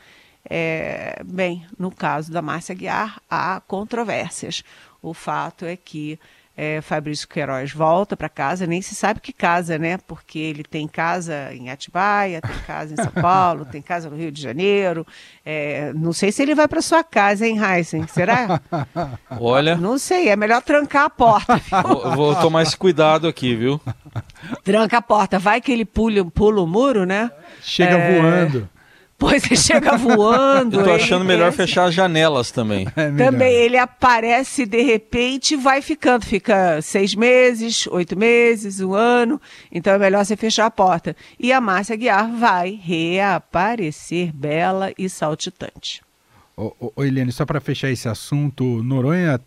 É, 0.44 1.22
bem, 1.24 1.64
no 1.78 1.90
caso 1.90 2.30
da 2.30 2.42
Márcia 2.42 2.74
Guiar, 2.74 3.22
há 3.30 3.62
controvérsias. 3.66 4.62
O 5.00 5.14
fato 5.14 5.64
é 5.64 5.78
que 5.78 6.20
é, 6.54 6.82
Fabrício 6.82 7.26
Queiroz 7.26 7.72
volta 7.72 8.14
para 8.14 8.28
casa, 8.28 8.66
nem 8.66 8.82
se 8.82 8.94
sabe 8.94 9.18
que 9.18 9.32
casa, 9.32 9.78
né? 9.78 9.96
Porque 10.06 10.38
ele 10.38 10.62
tem 10.62 10.86
casa 10.86 11.54
em 11.54 11.70
Atibaia, 11.70 12.42
tem 12.42 12.58
casa 12.66 12.92
em 12.92 12.96
São 12.96 13.12
Paulo, 13.12 13.64
tem 13.64 13.80
casa 13.80 14.10
no 14.10 14.16
Rio 14.16 14.30
de 14.30 14.42
Janeiro. 14.42 15.06
É, 15.42 15.90
não 15.94 16.12
sei 16.12 16.30
se 16.30 16.42
ele 16.42 16.54
vai 16.54 16.68
para 16.68 16.82
sua 16.82 17.02
casa, 17.02 17.46
hein, 17.46 17.58
Heisen? 17.58 18.06
Será? 18.08 18.60
Olha. 19.40 19.74
Não 19.74 19.96
sei, 19.98 20.28
é 20.28 20.36
melhor 20.36 20.60
trancar 20.60 21.04
a 21.04 21.10
porta. 21.10 21.58
Vou, 21.82 22.14
vou, 22.14 22.34
tomar 22.36 22.62
esse 22.62 22.76
cuidado 22.76 23.26
aqui, 23.26 23.56
viu? 23.56 23.80
Tranca 24.62 24.98
a 24.98 25.02
porta, 25.02 25.38
vai 25.38 25.60
que 25.60 25.72
ele 25.72 25.84
pula, 25.84 26.24
pula 26.24 26.62
o 26.62 26.66
muro, 26.66 27.04
né? 27.04 27.30
Chega 27.62 27.96
é... 27.96 28.20
voando. 28.20 28.68
Pois 29.20 29.44
ele 29.44 29.56
chega 29.56 29.98
voando. 29.98 30.80
Eu 30.80 30.84
tô 30.84 30.92
achando 30.92 31.26
melhor 31.26 31.52
fechar 31.52 31.84
as 31.84 31.94
janelas 31.94 32.50
também. 32.50 32.86
É 32.96 33.10
também 33.12 33.52
ele 33.52 33.76
aparece 33.76 34.64
de 34.64 34.80
repente 34.80 35.52
e 35.52 35.56
vai 35.58 35.82
ficando. 35.82 36.24
Fica 36.24 36.80
seis 36.80 37.14
meses, 37.14 37.86
oito 37.88 38.18
meses, 38.18 38.80
um 38.80 38.94
ano. 38.94 39.38
Então 39.70 39.92
é 39.92 39.98
melhor 39.98 40.24
você 40.24 40.36
fechar 40.36 40.64
a 40.64 40.70
porta. 40.70 41.14
E 41.38 41.52
a 41.52 41.60
Márcia 41.60 41.96
Guiar 41.96 42.32
vai 42.32 42.80
reaparecer 42.82 44.32
bela 44.32 44.90
e 44.96 45.06
saltitante. 45.06 46.00
Ô, 46.56 46.74
ô, 46.80 46.92
ô 46.96 47.04
Eliane, 47.04 47.30
só 47.30 47.44
para 47.44 47.60
fechar 47.60 47.90
esse 47.90 48.08
assunto, 48.08 48.82
Noronha 48.82 49.34
é, 49.34 49.40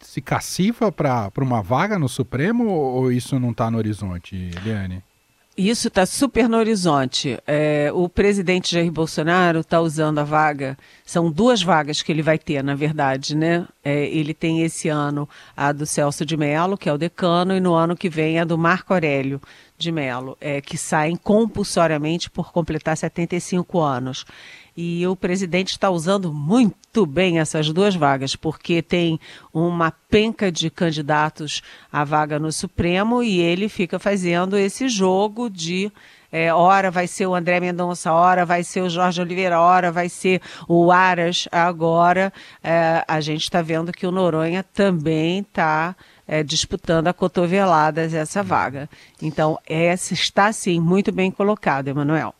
se 0.00 0.20
cacifa 0.20 0.90
para 0.90 1.30
uma 1.38 1.62
vaga 1.62 1.98
no 1.98 2.08
Supremo 2.08 2.68
ou 2.68 3.12
isso 3.12 3.38
não 3.38 3.50
está 3.50 3.70
no 3.70 3.78
horizonte, 3.78 4.50
Eliane? 4.56 5.02
Isso 5.56 5.88
está 5.88 6.06
super 6.06 6.48
no 6.48 6.56
horizonte. 6.56 7.36
É, 7.46 7.90
o 7.92 8.08
presidente 8.08 8.72
Jair 8.72 8.90
Bolsonaro 8.90 9.60
está 9.60 9.80
usando 9.80 10.18
a 10.18 10.24
vaga. 10.24 10.78
São 11.04 11.30
duas 11.30 11.60
vagas 11.60 12.02
que 12.02 12.10
ele 12.10 12.22
vai 12.22 12.38
ter, 12.38 12.62
na 12.62 12.74
verdade, 12.74 13.36
né? 13.36 13.66
É, 13.84 14.06
ele 14.06 14.32
tem 14.32 14.62
esse 14.62 14.88
ano 14.88 15.28
a 15.54 15.70
do 15.72 15.84
Celso 15.84 16.24
de 16.24 16.36
Mello, 16.36 16.78
que 16.78 16.88
é 16.88 16.92
o 16.92 16.96
decano, 16.96 17.54
e 17.54 17.60
no 17.60 17.74
ano 17.74 17.96
que 17.96 18.08
vem 18.08 18.38
a 18.38 18.44
do 18.44 18.56
Marco 18.56 18.94
Aurélio 18.94 19.40
de 19.76 19.92
Mello, 19.92 20.36
é, 20.40 20.60
que 20.60 20.78
saem 20.78 21.16
compulsoriamente 21.16 22.30
por 22.30 22.52
completar 22.52 22.96
75 22.96 23.80
anos. 23.80 24.24
E 24.82 25.06
o 25.06 25.14
presidente 25.14 25.72
está 25.72 25.90
usando 25.90 26.32
muito 26.32 27.04
bem 27.04 27.38
essas 27.38 27.70
duas 27.70 27.94
vagas, 27.94 28.34
porque 28.34 28.80
tem 28.80 29.20
uma 29.52 29.90
penca 29.90 30.50
de 30.50 30.70
candidatos 30.70 31.60
à 31.92 32.02
vaga 32.02 32.38
no 32.38 32.50
Supremo 32.50 33.22
e 33.22 33.40
ele 33.40 33.68
fica 33.68 33.98
fazendo 33.98 34.56
esse 34.56 34.88
jogo 34.88 35.50
de 35.50 35.92
é, 36.32 36.50
hora 36.54 36.90
vai 36.90 37.06
ser 37.06 37.26
o 37.26 37.34
André 37.34 37.60
Mendonça, 37.60 38.10
hora 38.10 38.46
vai 38.46 38.64
ser 38.64 38.80
o 38.80 38.88
Jorge 38.88 39.20
Oliveira, 39.20 39.60
hora 39.60 39.92
vai 39.92 40.08
ser 40.08 40.40
o 40.66 40.90
Aras. 40.90 41.46
Agora 41.52 42.32
é, 42.64 43.04
a 43.06 43.20
gente 43.20 43.42
está 43.42 43.60
vendo 43.60 43.92
que 43.92 44.06
o 44.06 44.10
Noronha 44.10 44.62
também 44.62 45.40
está 45.40 45.94
é, 46.26 46.42
disputando 46.42 47.08
a 47.08 47.12
cotoveladas 47.12 48.14
essa 48.14 48.42
vaga. 48.42 48.88
Então, 49.20 49.58
essa 49.66 50.14
está 50.14 50.50
sim 50.54 50.80
muito 50.80 51.12
bem 51.12 51.30
colocado, 51.30 51.88
Emanuel. 51.88 52.34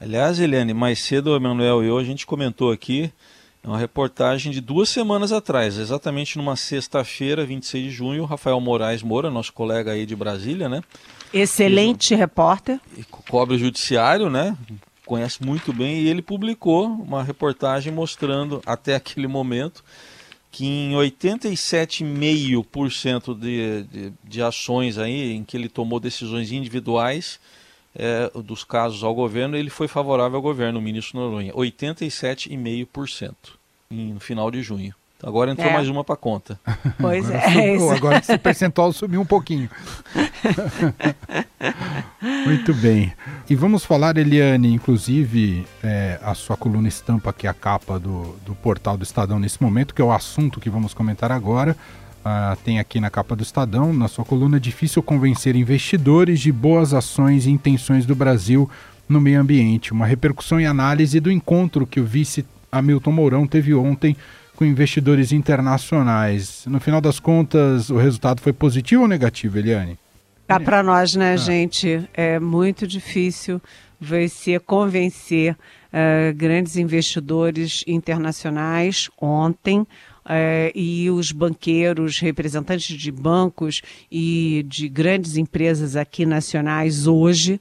Aliás, 0.00 0.40
Eliane, 0.40 0.72
mais 0.72 0.98
cedo 0.98 1.30
o 1.30 1.36
Emanuel 1.36 1.84
e 1.84 1.88
eu 1.88 1.98
a 1.98 2.04
gente 2.04 2.24
comentou 2.24 2.72
aqui 2.72 3.12
uma 3.62 3.76
reportagem 3.76 4.50
de 4.50 4.58
duas 4.58 4.88
semanas 4.88 5.30
atrás, 5.30 5.76
exatamente 5.76 6.38
numa 6.38 6.56
sexta-feira, 6.56 7.44
26 7.44 7.84
de 7.84 7.90
junho, 7.90 8.24
Rafael 8.24 8.58
Moraes 8.58 9.02
Moura, 9.02 9.30
nosso 9.30 9.52
colega 9.52 9.92
aí 9.92 10.06
de 10.06 10.16
Brasília, 10.16 10.70
né? 10.70 10.82
Excelente 11.34 12.14
repórter. 12.14 12.80
Cobre 13.28 13.56
o 13.56 13.58
judiciário, 13.58 14.30
né? 14.30 14.56
Conhece 15.04 15.44
muito 15.44 15.70
bem 15.70 16.00
e 16.00 16.08
ele 16.08 16.22
publicou 16.22 16.86
uma 16.86 17.22
reportagem 17.22 17.92
mostrando 17.92 18.62
até 18.64 18.94
aquele 18.94 19.26
momento 19.26 19.84
que 20.50 20.64
em 20.64 20.92
87,5% 20.92 23.38
de, 23.38 23.82
de, 23.82 24.14
de 24.24 24.42
ações 24.42 24.96
aí 24.96 25.32
em 25.32 25.44
que 25.44 25.58
ele 25.58 25.68
tomou 25.68 26.00
decisões 26.00 26.52
individuais, 26.52 27.38
é, 27.94 28.30
dos 28.34 28.64
casos 28.64 29.02
ao 29.02 29.14
governo, 29.14 29.56
ele 29.56 29.70
foi 29.70 29.88
favorável 29.88 30.36
ao 30.36 30.42
governo, 30.42 30.78
o 30.78 30.82
ministro 30.82 31.18
Noronha, 31.18 31.52
87,5% 31.52 33.34
no 33.90 34.20
final 34.20 34.50
de 34.50 34.62
junho. 34.62 34.94
Agora 35.22 35.50
entrou 35.50 35.68
é. 35.68 35.72
mais 35.72 35.88
uma 35.88 36.02
para 36.02 36.16
conta. 36.16 36.58
Pois 36.98 37.26
agora 37.26 37.44
é. 37.44 37.50
Subiu, 37.50 37.90
agora 37.90 38.18
esse 38.18 38.38
percentual 38.38 38.92
subiu 38.92 39.20
um 39.20 39.26
pouquinho. 39.26 39.68
Muito 42.46 42.72
bem. 42.74 43.12
E 43.48 43.54
vamos 43.54 43.84
falar, 43.84 44.16
Eliane, 44.16 44.72
inclusive, 44.72 45.66
é, 45.82 46.18
a 46.22 46.34
sua 46.34 46.56
coluna 46.56 46.88
estampa, 46.88 47.32
que 47.32 47.46
é 47.46 47.50
a 47.50 47.54
capa 47.54 47.98
do, 47.98 48.36
do 48.46 48.54
portal 48.54 48.96
do 48.96 49.04
Estadão 49.04 49.38
nesse 49.38 49.62
momento, 49.62 49.94
que 49.94 50.00
é 50.00 50.04
o 50.04 50.12
assunto 50.12 50.60
que 50.60 50.70
vamos 50.70 50.94
comentar 50.94 51.30
agora. 51.30 51.76
Uh, 52.20 52.54
tem 52.64 52.78
aqui 52.78 53.00
na 53.00 53.08
capa 53.08 53.34
do 53.34 53.42
Estadão, 53.42 53.94
na 53.94 54.06
sua 54.06 54.24
coluna, 54.24 54.58
é 54.58 54.60
difícil 54.60 55.02
convencer 55.02 55.56
investidores 55.56 56.38
de 56.38 56.52
boas 56.52 56.92
ações 56.92 57.46
e 57.46 57.50
intenções 57.50 58.04
do 58.04 58.14
Brasil 58.14 58.70
no 59.08 59.20
meio 59.20 59.40
ambiente. 59.40 59.92
Uma 59.92 60.06
repercussão 60.06 60.60
e 60.60 60.66
análise 60.66 61.18
do 61.18 61.32
encontro 61.32 61.86
que 61.86 61.98
o 61.98 62.04
vice 62.04 62.44
Hamilton 62.70 63.12
Mourão 63.12 63.46
teve 63.46 63.74
ontem 63.74 64.16
com 64.54 64.66
investidores 64.66 65.32
internacionais. 65.32 66.64
No 66.66 66.78
final 66.78 67.00
das 67.00 67.18
contas, 67.18 67.88
o 67.88 67.96
resultado 67.96 68.42
foi 68.42 68.52
positivo 68.52 69.02
ou 69.02 69.08
negativo, 69.08 69.58
Eliane? 69.58 69.98
Tá 70.46 70.60
para 70.60 70.82
nós, 70.82 71.14
né, 71.14 71.32
ah. 71.32 71.36
gente? 71.38 72.06
É 72.12 72.38
muito 72.38 72.86
difícil 72.86 73.62
você 73.98 74.58
convencer 74.58 75.52
uh, 75.54 76.34
grandes 76.34 76.76
investidores 76.76 77.82
internacionais 77.86 79.08
ontem 79.20 79.86
é, 80.24 80.72
e 80.74 81.10
os 81.10 81.32
banqueiros, 81.32 82.18
representantes 82.18 82.96
de 82.96 83.10
bancos 83.10 83.82
e 84.10 84.64
de 84.68 84.88
grandes 84.88 85.36
empresas 85.36 85.96
aqui 85.96 86.26
nacionais 86.26 87.06
hoje, 87.06 87.60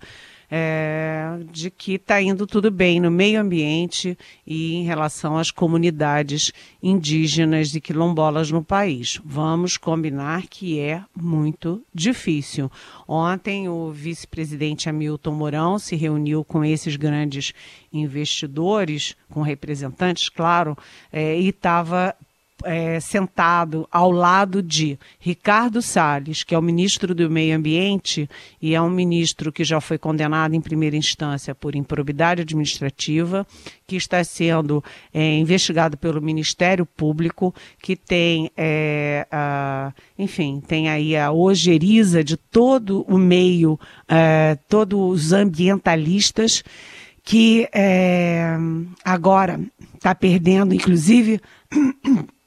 é, 0.51 1.37
de 1.51 1.69
que 1.69 1.93
está 1.93 2.21
indo 2.21 2.47
tudo 2.47 2.71
bem 2.71 2.99
no 2.99 3.11
meio 3.11 3.39
ambiente 3.39 4.17
e 4.45 4.73
em 4.73 4.83
relação 4.83 5.37
às 5.37 5.51
comunidades 5.51 6.51
indígenas 6.81 7.75
e 7.75 7.81
quilombolas 7.81 8.49
no 8.49 8.63
país. 8.63 9.21
Vamos 9.23 9.77
combinar 9.77 10.47
que 10.47 10.79
é 10.79 11.03
muito 11.15 11.83
difícil. 11.93 12.71
Ontem, 13.07 13.69
o 13.69 13.91
vice-presidente 13.91 14.89
Hamilton 14.89 15.33
Mourão 15.33 15.77
se 15.77 15.95
reuniu 15.95 16.43
com 16.43 16.65
esses 16.65 16.95
grandes 16.95 17.53
investidores, 17.93 19.15
com 19.29 19.41
representantes, 19.41 20.29
claro, 20.29 20.75
é, 21.11 21.39
e 21.39 21.49
estava 21.49 22.15
é, 22.63 22.99
sentado 22.99 23.87
ao 23.91 24.11
lado 24.11 24.61
de 24.61 24.97
Ricardo 25.19 25.81
Salles, 25.81 26.43
que 26.43 26.53
é 26.53 26.57
o 26.57 26.61
ministro 26.61 27.15
do 27.15 27.29
Meio 27.29 27.55
Ambiente 27.55 28.29
e 28.61 28.75
é 28.75 28.81
um 28.81 28.89
ministro 28.89 29.51
que 29.51 29.63
já 29.63 29.79
foi 29.79 29.97
condenado 29.97 30.55
em 30.55 30.61
primeira 30.61 30.95
instância 30.95 31.55
por 31.55 31.75
improbidade 31.75 32.41
administrativa, 32.41 33.45
que 33.87 33.95
está 33.95 34.23
sendo 34.23 34.83
é, 35.13 35.37
investigado 35.37 35.97
pelo 35.97 36.21
Ministério 36.21 36.85
Público, 36.85 37.53
que 37.81 37.95
tem, 37.95 38.51
é, 38.55 39.27
a, 39.31 39.93
enfim, 40.17 40.61
tem 40.65 40.89
aí 40.89 41.15
a 41.15 41.31
ojeriza 41.31 42.23
de 42.23 42.37
todo 42.37 43.05
o 43.07 43.17
meio, 43.17 43.79
é, 44.07 44.57
todos 44.67 44.99
os 44.99 45.33
ambientalistas 45.33 46.63
que 47.23 47.67
é, 47.73 48.55
agora 49.03 49.59
está 49.93 50.15
perdendo, 50.15 50.73
inclusive, 50.73 51.39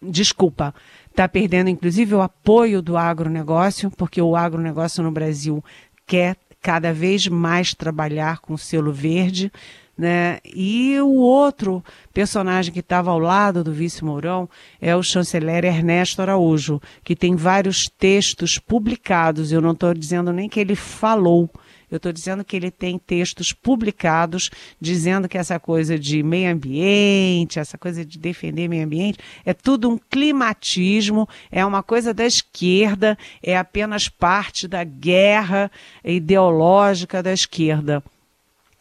desculpa, 0.02 0.75
está 1.11 1.28
perdendo 1.28 1.71
inclusive 1.71 2.14
o 2.14 2.23
apoio 2.23 2.82
do 2.82 2.97
agronegócio, 2.97 3.90
porque 3.90 4.21
o 4.21 4.35
agronegócio 4.35 5.02
no 5.02 5.11
Brasil 5.11 5.62
quer 6.06 6.37
cada 6.61 6.92
vez 6.92 7.26
mais 7.26 7.75
trabalhar 7.75 8.38
com 8.38 8.56
selo 8.56 8.92
verde. 8.92 9.52
Né? 9.97 10.38
E 10.44 10.99
o 11.00 11.16
outro 11.16 11.85
personagem 12.14 12.73
que 12.73 12.80
estava 12.80 13.11
ao 13.11 13.18
lado 13.18 13.62
do 13.62 13.73
vice 13.73 14.02
Mourão 14.02 14.49
é 14.80 14.97
o 14.97 15.02
chanceler 15.02 15.64
Ernesto 15.64 16.23
Araújo, 16.23 16.80
que 17.04 17.14
tem 17.14 17.37
vários 17.37 17.88
textos 17.88 18.59
publicados. 18.59 19.52
Eu 19.52 19.61
não 19.61 19.73
estou 19.73 19.92
dizendo 19.92 20.32
nem 20.32 20.49
que 20.49 20.59
ele 20.59 20.75
falou, 20.75 21.50
eu 21.92 21.99
estou 21.99 22.11
dizendo 22.11 22.42
que 22.42 22.56
ele 22.56 22.70
tem 22.70 22.99
textos 22.99 23.52
publicados 23.52 24.50
dizendo 24.80 25.28
que 25.28 25.37
essa 25.37 25.61
coisa 25.61 25.99
de 25.99 26.22
meio 26.22 26.50
ambiente, 26.50 27.58
essa 27.58 27.76
coisa 27.76 28.02
de 28.02 28.18
defender 28.18 28.66
meio 28.66 28.87
ambiente, 28.87 29.18
é 29.44 29.52
tudo 29.52 29.90
um 29.90 29.99
climatismo, 29.99 31.28
é 31.50 31.64
uma 31.64 31.82
coisa 31.82 32.14
da 32.14 32.25
esquerda, 32.25 33.18
é 33.42 33.58
apenas 33.58 34.08
parte 34.08 34.66
da 34.66 34.82
guerra 34.82 35.70
ideológica 36.02 37.22
da 37.22 37.32
esquerda. 37.32 38.02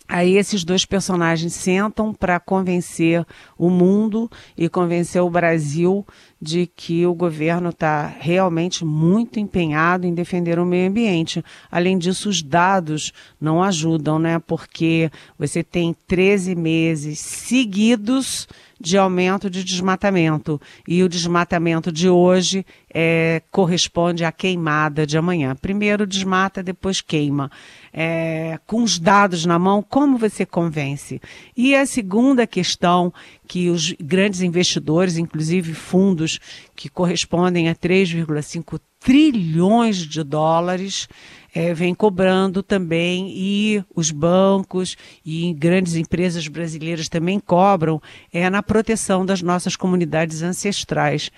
Aí 0.08 0.36
esses 0.36 0.66
dois 0.66 0.86
personagens 0.86 1.54
sentam 1.54 2.14
para 2.14 2.38
convencer 2.38 3.26
o 3.58 3.70
mundo 3.70 4.30
e 4.58 4.68
convencer 4.68 5.22
o 5.22 5.30
Brasil 5.30 6.06
de 6.42 6.66
que 6.66 7.06
o 7.06 7.14
governo 7.14 7.70
está 7.70 8.08
realmente 8.20 8.84
muito 8.84 9.40
empenhado 9.40 10.08
em 10.08 10.14
defender 10.14 10.58
o 10.58 10.66
meio 10.66 10.90
ambiente. 10.90 11.44
Além 11.70 11.98
disso, 12.00 12.30
os 12.30 12.42
dados 12.42 13.14
não 13.40 13.62
ajudam, 13.62 14.18
né? 14.18 14.40
Porque 14.40 15.12
você 15.38 15.64
tem 15.64 15.96
13 16.08 16.56
meses 16.56 17.20
seguidos 17.20 18.48
de 18.82 18.98
aumento 18.98 19.50
de 19.50 19.64
desmatamento. 19.64 20.60
E 20.88 21.04
o 21.04 21.10
desmatamento 21.10 21.92
de 21.92 22.10
hoje 22.10 22.66
é, 22.92 23.42
corresponde 23.52 24.26
à 24.26 24.32
queimada 24.32 25.06
de 25.06 25.18
amanhã. 25.18 25.56
Primeiro 25.56 26.08
desmata, 26.08 26.64
depois 26.64 27.00
queima. 27.00 27.52
É, 27.94 28.60
com 28.66 28.82
os 28.82 28.98
dados 28.98 29.46
na 29.46 29.60
mão, 29.60 29.86
como 29.88 30.18
você 30.18 30.46
convence? 30.46 31.22
E 31.56 31.76
a 31.76 31.86
segunda 31.86 32.48
questão 32.48 33.14
que 33.52 33.70
os 33.70 33.94
grandes 34.00 34.40
investidores, 34.40 35.18
inclusive 35.18 35.74
fundos 35.74 36.40
que 36.74 36.88
correspondem 36.88 37.68
a 37.68 37.76
3,5 37.76 38.80
trilhões 38.98 39.98
de 39.98 40.24
dólares, 40.24 41.10
é, 41.54 41.74
vem 41.74 41.94
cobrando 41.94 42.64
também, 42.64 43.30
e 43.36 43.84
os 43.94 44.10
bancos 44.10 44.96
e 45.26 45.52
grandes 45.52 45.96
empresas 45.96 46.48
brasileiras 46.48 47.10
também 47.10 47.42
cobram, 47.42 48.02
é 48.32 48.50
na 48.50 48.64
proteção 48.64 49.26
das 49.26 49.42
nossas 49.42 49.76
comunidades 49.76 50.42
ancestrais. 50.42 51.30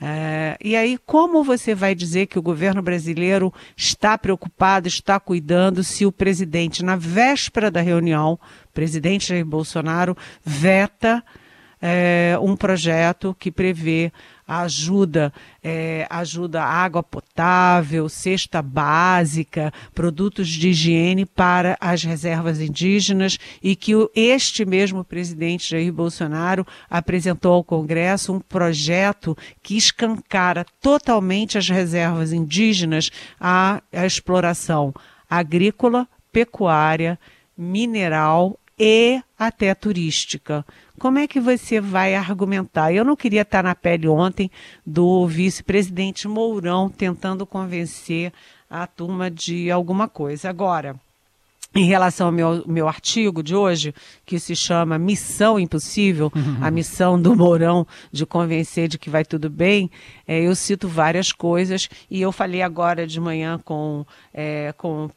É, 0.00 0.56
e 0.60 0.74
aí, 0.74 0.98
como 1.06 1.44
você 1.44 1.72
vai 1.72 1.94
dizer 1.94 2.26
que 2.26 2.38
o 2.38 2.42
governo 2.42 2.82
brasileiro 2.82 3.54
está 3.76 4.18
preocupado, 4.18 4.88
está 4.88 5.20
cuidando, 5.20 5.84
se 5.84 6.04
o 6.04 6.10
presidente, 6.10 6.84
na 6.84 6.96
véspera 6.96 7.70
da 7.70 7.80
reunião, 7.80 8.40
presidente 8.74 9.28
Jair 9.28 9.46
Bolsonaro, 9.46 10.16
veta 10.44 11.22
é, 11.80 12.36
um 12.40 12.56
projeto 12.56 13.34
que 13.38 13.50
prevê 13.50 14.12
ajuda, 14.46 15.32
é, 15.62 16.06
ajuda 16.10 16.62
água 16.62 17.02
potável, 17.02 18.08
cesta 18.08 18.60
básica, 18.60 19.72
produtos 19.94 20.48
de 20.48 20.70
higiene 20.70 21.24
para 21.24 21.76
as 21.80 22.02
reservas 22.02 22.60
indígenas 22.60 23.38
e 23.62 23.76
que 23.76 23.92
este 24.14 24.64
mesmo 24.64 25.04
presidente 25.04 25.70
Jair 25.70 25.92
Bolsonaro 25.92 26.66
apresentou 26.90 27.52
ao 27.52 27.64
Congresso 27.64 28.32
um 28.32 28.40
projeto 28.40 29.36
que 29.62 29.76
escancara 29.76 30.66
totalmente 30.82 31.56
as 31.56 31.68
reservas 31.68 32.32
indígenas 32.32 33.10
à, 33.38 33.80
à 33.92 34.04
exploração 34.04 34.92
agrícola, 35.28 36.08
pecuária, 36.32 37.18
mineral 37.56 38.58
e 38.82 39.22
até 39.38 39.74
turística. 39.74 40.64
Como 40.98 41.18
é 41.18 41.26
que 41.26 41.38
você 41.38 41.82
vai 41.82 42.14
argumentar? 42.14 42.90
Eu 42.94 43.04
não 43.04 43.14
queria 43.14 43.42
estar 43.42 43.62
na 43.62 43.74
pele 43.74 44.08
ontem 44.08 44.50
do 44.86 45.26
vice-presidente 45.26 46.26
Mourão 46.26 46.88
tentando 46.88 47.44
convencer 47.46 48.32
a 48.70 48.86
turma 48.86 49.30
de 49.30 49.70
alguma 49.70 50.08
coisa. 50.08 50.48
Agora, 50.48 50.98
em 51.74 51.84
relação 51.84 52.26
ao 52.26 52.32
meu, 52.32 52.64
meu 52.66 52.88
artigo 52.88 53.42
de 53.42 53.54
hoje, 53.54 53.94
que 54.26 54.40
se 54.40 54.56
chama 54.56 54.98
Missão 54.98 55.58
Impossível, 55.58 56.32
uhum. 56.34 56.58
a 56.60 56.70
missão 56.70 57.20
do 57.20 57.36
Mourão 57.36 57.86
de 58.10 58.26
convencer 58.26 58.88
de 58.88 58.98
que 58.98 59.08
vai 59.08 59.24
tudo 59.24 59.48
bem, 59.48 59.88
é, 60.26 60.40
eu 60.40 60.54
cito 60.56 60.88
várias 60.88 61.32
coisas 61.32 61.88
e 62.10 62.20
eu 62.20 62.32
falei 62.32 62.60
agora 62.60 63.06
de 63.06 63.20
manhã 63.20 63.60
com, 63.64 64.04
é, 64.34 64.74
com, 64.76 65.04
o, 65.04 65.10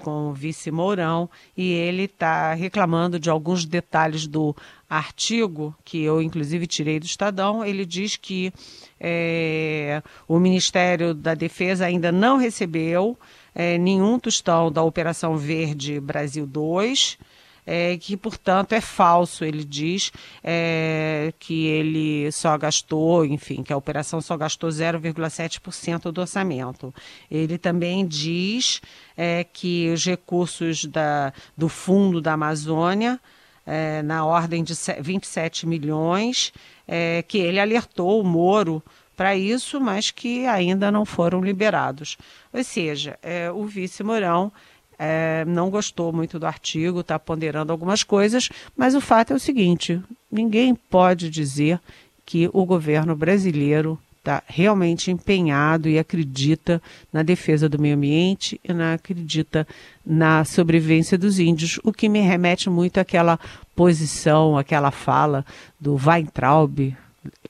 com 0.00 0.30
o 0.30 0.34
vice 0.34 0.70
Mourão 0.72 1.30
e 1.56 1.70
ele 1.72 2.04
está 2.04 2.54
reclamando 2.54 3.18
de 3.20 3.30
alguns 3.30 3.64
detalhes 3.64 4.26
do 4.26 4.54
artigo, 4.88 5.72
que 5.84 6.02
eu 6.02 6.20
inclusive 6.20 6.66
tirei 6.66 6.98
do 6.98 7.06
Estadão, 7.06 7.64
ele 7.64 7.86
diz 7.86 8.16
que 8.16 8.52
é, 8.98 10.02
o 10.26 10.40
Ministério 10.40 11.14
da 11.14 11.34
Defesa 11.34 11.86
ainda 11.86 12.10
não 12.10 12.36
recebeu 12.36 13.16
é, 13.54 13.78
nenhum 13.78 14.18
tostão 14.18 14.70
da 14.70 14.82
Operação 14.82 15.36
Verde 15.36 16.00
Brasil 16.00 16.46
2, 16.46 17.18
é, 17.66 17.96
que, 17.98 18.16
portanto, 18.16 18.72
é 18.72 18.80
falso. 18.80 19.44
Ele 19.44 19.64
diz 19.64 20.10
é, 20.42 21.32
que 21.38 21.66
ele 21.66 22.32
só 22.32 22.56
gastou, 22.58 23.24
enfim, 23.24 23.62
que 23.62 23.72
a 23.72 23.76
operação 23.76 24.20
só 24.20 24.36
gastou 24.36 24.70
0,7% 24.70 26.10
do 26.10 26.20
orçamento. 26.20 26.92
Ele 27.30 27.58
também 27.58 28.06
diz 28.06 28.80
é, 29.16 29.44
que 29.44 29.90
os 29.90 30.04
recursos 30.04 30.84
da, 30.84 31.32
do 31.56 31.68
Fundo 31.68 32.20
da 32.20 32.32
Amazônia, 32.32 33.20
é, 33.66 34.02
na 34.02 34.24
ordem 34.24 34.64
de 34.64 34.74
27 35.00 35.66
milhões, 35.66 36.52
é, 36.88 37.22
que 37.22 37.38
ele 37.38 37.60
alertou 37.60 38.20
o 38.20 38.24
Moro 38.24 38.82
para 39.20 39.36
isso, 39.36 39.78
mas 39.78 40.10
que 40.10 40.46
ainda 40.46 40.90
não 40.90 41.04
foram 41.04 41.42
liberados. 41.42 42.16
Ou 42.50 42.64
seja, 42.64 43.18
é, 43.22 43.50
o 43.50 43.66
vice 43.66 44.02
Mourão 44.02 44.50
é, 44.98 45.44
não 45.46 45.68
gostou 45.68 46.10
muito 46.10 46.38
do 46.38 46.46
artigo, 46.46 47.00
está 47.00 47.18
ponderando 47.18 47.70
algumas 47.70 48.02
coisas, 48.02 48.48
mas 48.74 48.94
o 48.94 49.00
fato 49.00 49.34
é 49.34 49.36
o 49.36 49.38
seguinte: 49.38 50.00
ninguém 50.32 50.74
pode 50.74 51.28
dizer 51.28 51.78
que 52.24 52.48
o 52.54 52.64
governo 52.64 53.14
brasileiro 53.14 53.98
está 54.20 54.42
realmente 54.46 55.10
empenhado 55.10 55.86
e 55.86 55.98
acredita 55.98 56.80
na 57.12 57.22
defesa 57.22 57.68
do 57.68 57.78
meio 57.78 57.96
ambiente 57.96 58.58
e 58.64 58.72
na, 58.72 58.94
acredita 58.94 59.68
na 60.02 60.46
sobrevivência 60.46 61.18
dos 61.18 61.38
índios, 61.38 61.78
o 61.84 61.92
que 61.92 62.08
me 62.08 62.20
remete 62.20 62.70
muito 62.70 62.98
àquela 62.98 63.38
posição, 63.76 64.56
àquela 64.56 64.90
fala 64.90 65.44
do 65.78 65.94
Weintraub, 65.94 66.96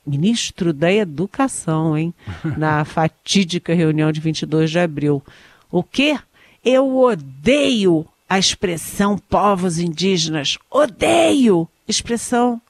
ministro 0.05 0.73
da 0.73 0.91
Educação, 0.91 1.97
hein? 1.97 2.13
Na 2.57 2.83
fatídica 2.85 3.73
reunião 3.73 4.11
de 4.11 4.19
22 4.19 4.71
de 4.71 4.79
abril. 4.79 5.23
O 5.71 5.83
quê? 5.83 6.19
Eu 6.63 6.97
odeio 6.97 8.05
a 8.29 8.37
expressão 8.37 9.17
povos 9.17 9.79
indígenas. 9.79 10.57
Odeio 10.69 11.67
expressão 11.87 12.61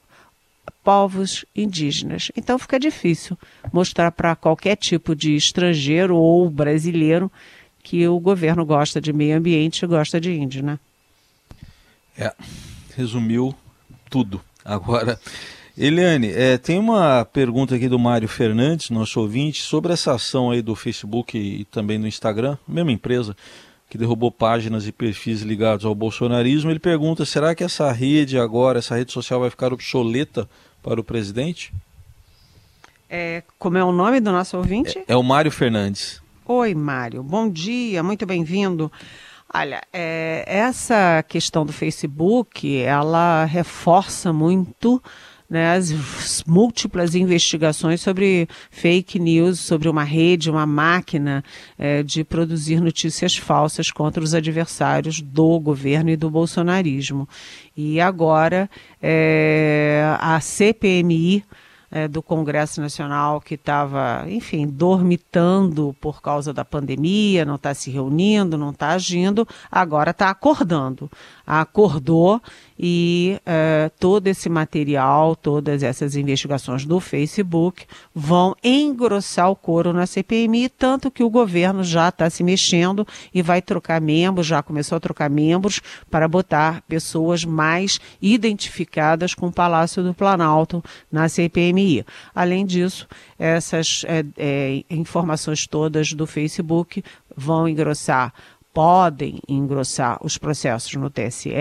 povos 0.82 1.44
indígenas. 1.54 2.30
Então 2.36 2.58
fica 2.58 2.78
difícil 2.78 3.38
mostrar 3.72 4.10
para 4.12 4.34
qualquer 4.34 4.76
tipo 4.76 5.14
de 5.14 5.36
estrangeiro 5.36 6.16
ou 6.16 6.50
brasileiro 6.50 7.30
que 7.82 8.06
o 8.06 8.18
governo 8.18 8.64
gosta 8.64 9.00
de 9.00 9.12
meio 9.12 9.36
ambiente 9.36 9.84
e 9.84 9.88
gosta 9.88 10.20
de 10.20 10.32
índio, 10.32 10.62
né? 10.62 10.78
É, 12.16 12.32
resumiu 12.96 13.54
tudo. 14.10 14.40
Agora, 14.64 15.18
Eliane, 15.76 16.30
é, 16.30 16.58
tem 16.58 16.78
uma 16.78 17.24
pergunta 17.24 17.74
aqui 17.74 17.88
do 17.88 17.98
Mário 17.98 18.28
Fernandes, 18.28 18.90
nosso 18.90 19.18
ouvinte, 19.20 19.62
sobre 19.62 19.92
essa 19.92 20.12
ação 20.14 20.50
aí 20.50 20.60
do 20.60 20.74
Facebook 20.74 21.38
e 21.38 21.64
também 21.64 21.98
no 21.98 22.06
Instagram, 22.06 22.58
mesma 22.68 22.92
empresa 22.92 23.34
que 23.88 23.96
derrubou 23.96 24.30
páginas 24.30 24.86
e 24.86 24.92
perfis 24.92 25.40
ligados 25.42 25.84
ao 25.84 25.94
bolsonarismo. 25.94 26.70
Ele 26.70 26.78
pergunta: 26.78 27.24
será 27.24 27.54
que 27.54 27.64
essa 27.64 27.90
rede 27.90 28.38
agora, 28.38 28.78
essa 28.78 28.96
rede 28.96 29.12
social 29.12 29.40
vai 29.40 29.50
ficar 29.50 29.72
obsoleta 29.72 30.48
para 30.82 31.00
o 31.00 31.04
presidente? 31.04 31.72
É, 33.08 33.42
como 33.58 33.78
é 33.78 33.84
o 33.84 33.92
nome 33.92 34.20
do 34.20 34.30
nosso 34.30 34.56
ouvinte? 34.56 34.98
É, 34.98 35.12
é 35.12 35.16
o 35.16 35.22
Mário 35.22 35.50
Fernandes. 35.50 36.22
Oi, 36.46 36.74
Mário. 36.74 37.22
Bom 37.22 37.48
dia, 37.48 38.02
muito 38.02 38.26
bem-vindo. 38.26 38.90
Olha, 39.54 39.82
é, 39.92 40.44
essa 40.46 41.22
questão 41.28 41.64
do 41.64 41.72
Facebook, 41.72 42.74
ela 42.78 43.44
reforça 43.44 44.32
muito 44.32 45.02
né, 45.52 45.74
as 45.76 46.42
múltiplas 46.46 47.14
investigações 47.14 48.00
sobre 48.00 48.48
fake 48.70 49.18
news, 49.18 49.60
sobre 49.60 49.86
uma 49.86 50.02
rede, 50.02 50.50
uma 50.50 50.64
máquina 50.64 51.44
é, 51.78 52.02
de 52.02 52.24
produzir 52.24 52.80
notícias 52.80 53.36
falsas 53.36 53.90
contra 53.90 54.24
os 54.24 54.34
adversários 54.34 55.20
do 55.20 55.60
governo 55.60 56.08
e 56.08 56.16
do 56.16 56.30
bolsonarismo. 56.30 57.28
E 57.76 58.00
agora 58.00 58.66
é, 59.02 60.16
a 60.18 60.40
CPMI 60.40 61.44
é, 61.92 62.08
do 62.08 62.22
Congresso 62.22 62.80
Nacional 62.80 63.38
que 63.38 63.54
estava, 63.54 64.24
enfim, 64.26 64.66
dormitando 64.66 65.94
por 66.00 66.22
causa 66.22 66.50
da 66.50 66.64
pandemia, 66.64 67.44
não 67.44 67.56
está 67.56 67.74
se 67.74 67.90
reunindo, 67.90 68.56
não 68.56 68.70
está 68.70 68.88
agindo, 68.92 69.46
agora 69.70 70.10
está 70.10 70.30
acordando. 70.30 71.10
Acordou 71.46 72.40
e 72.78 73.38
é, 73.44 73.90
todo 74.00 74.26
esse 74.26 74.48
material, 74.48 75.36
todas 75.36 75.82
essas 75.82 76.16
investigações 76.16 76.86
do 76.86 76.98
Facebook 76.98 77.84
vão 78.14 78.56
engrossar 78.64 79.50
o 79.50 79.56
couro 79.56 79.92
na 79.92 80.06
CPMI, 80.06 80.70
tanto 80.70 81.10
que 81.10 81.22
o 81.22 81.28
governo 81.28 81.84
já 81.84 82.08
está 82.08 82.30
se 82.30 82.42
mexendo 82.42 83.06
e 83.34 83.42
vai 83.42 83.60
trocar 83.60 84.00
membros, 84.00 84.46
já 84.46 84.62
começou 84.62 84.96
a 84.96 85.00
trocar 85.00 85.28
membros 85.28 85.80
para 86.10 86.26
botar 86.26 86.82
pessoas 86.88 87.44
mais 87.44 88.00
identificadas 88.20 89.34
com 89.34 89.48
o 89.48 89.52
Palácio 89.52 90.02
do 90.02 90.14
Planalto 90.14 90.82
na 91.10 91.28
CPMI. 91.28 91.81
Além 92.34 92.64
disso, 92.64 93.06
essas 93.38 94.04
é, 94.06 94.24
é, 94.36 94.84
informações 94.90 95.66
todas 95.66 96.12
do 96.12 96.26
Facebook 96.26 97.02
vão 97.36 97.68
engrossar 97.68 98.32
podem 98.72 99.38
engrossar 99.46 100.18
os 100.24 100.38
processos 100.38 100.94
no 100.94 101.10
TSE, 101.10 101.52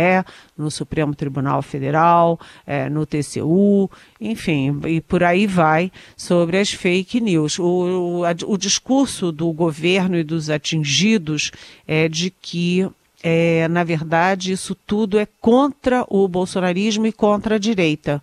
no 0.58 0.72
Supremo 0.72 1.14
Tribunal 1.14 1.62
Federal, 1.62 2.40
é, 2.66 2.90
no 2.90 3.06
TCU, 3.06 3.90
enfim, 4.20 4.80
e 4.88 5.02
por 5.02 5.24
aí 5.24 5.46
vai 5.46 5.92
sobre 6.16 6.58
as 6.58 6.72
fake 6.72 7.20
news. 7.20 7.60
O, 7.60 8.24
o, 8.24 8.54
o 8.54 8.58
discurso 8.58 9.32
do 9.32 9.52
governo 9.52 10.18
e 10.18 10.24
dos 10.24 10.50
atingidos 10.50 11.52
é 11.86 12.08
de 12.08 12.30
que 12.30 12.88
é, 13.24 13.68
na 13.68 13.84
verdade, 13.84 14.52
isso 14.52 14.74
tudo 14.74 15.20
é 15.20 15.28
contra 15.40 16.04
o 16.10 16.28
bolsonarismo 16.28 17.06
e 17.06 17.12
contra 17.12 17.56
a 17.56 17.60
direita. 17.60 18.22